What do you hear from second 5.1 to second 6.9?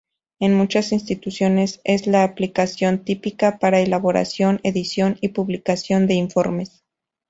y publicación de informes.